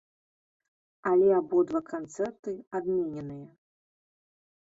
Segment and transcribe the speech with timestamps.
[1.09, 3.47] Але абодва канцэрты адмененыя.